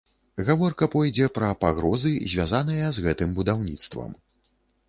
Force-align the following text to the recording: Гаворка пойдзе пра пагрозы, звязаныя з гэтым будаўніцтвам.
Гаворка 0.45 0.87
пойдзе 0.95 1.27
пра 1.35 1.51
пагрозы, 1.65 2.13
звязаныя 2.31 2.87
з 2.99 3.07
гэтым 3.09 3.29
будаўніцтвам. 3.41 4.21